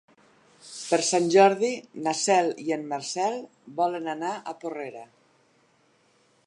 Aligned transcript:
Per 0.91 0.97
Sant 1.07 1.27
Jordi 1.35 1.69
na 2.07 2.13
Cel 2.21 2.49
i 2.69 2.73
en 2.77 2.87
Marcel 2.95 3.37
volen 3.83 4.13
anar 4.17 4.35
a 4.39 4.57
Porrera. 4.65 5.05